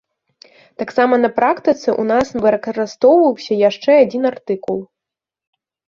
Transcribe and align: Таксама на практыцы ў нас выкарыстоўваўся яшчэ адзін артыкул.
Таксама 0.81 1.13
на 1.25 1.29
практыцы 1.39 1.89
ў 1.93 2.03
нас 2.13 2.27
выкарыстоўваўся 2.47 3.53
яшчэ 3.69 3.91
адзін 4.05 4.23
артыкул. 4.35 4.79